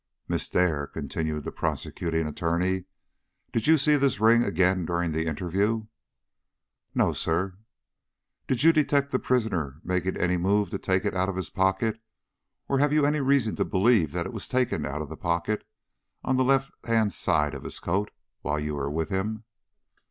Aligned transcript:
"Miss 0.27 0.49
Dare," 0.49 0.87
continued 0.87 1.43
the 1.43 1.51
Prosecuting 1.51 2.25
Attorney, 2.25 2.85
"did 3.53 3.67
you 3.67 3.77
see 3.77 3.97
this 3.97 4.19
ring 4.19 4.43
again 4.43 4.83
during 4.83 5.11
the 5.11 5.27
interview?" 5.27 5.85
"No, 6.95 7.11
sir." 7.13 7.53
"Did 8.47 8.63
you 8.63 8.73
detect 8.73 9.11
the 9.11 9.19
prisoner 9.19 9.79
making 9.83 10.17
any 10.17 10.37
move 10.37 10.71
to 10.71 10.79
take 10.79 11.05
it 11.05 11.13
out 11.13 11.29
of 11.29 11.35
his 11.35 11.51
pocket, 11.51 11.99
or 12.67 12.79
have 12.79 12.91
you 12.91 13.05
any 13.05 13.19
reason 13.19 13.55
to 13.57 13.63
believe 13.63 14.11
that 14.13 14.25
it 14.25 14.33
was 14.33 14.47
taken 14.47 14.87
out 14.87 15.03
of 15.03 15.09
the 15.09 15.15
pocket 15.17 15.67
on 16.23 16.35
the 16.35 16.43
left 16.43 16.71
hand 16.83 17.13
side 17.13 17.53
of 17.53 17.61
his 17.63 17.77
coat 17.77 18.09
while 18.41 18.59
you 18.59 18.73
were 18.73 18.89
with 18.89 19.09
him?" 19.09 19.43